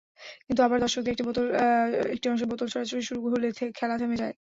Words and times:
কিন্তু 0.45 0.61
আবারও 0.61 0.83
দর্শকদের 0.83 1.13
একটি 2.13 2.25
অংশে 2.29 2.45
বোতল 2.51 2.67
ছোড়াছুড়ি 2.73 3.03
শুরু 3.07 3.19
হলে 3.25 3.47
খেলা 3.75 3.95
থেমে 4.01 4.17
যায়। 4.21 4.35